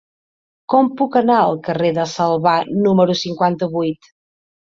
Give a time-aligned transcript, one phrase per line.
[0.73, 2.55] Com puc anar al carrer de Salvà
[2.87, 4.11] número cinquanta-vuit?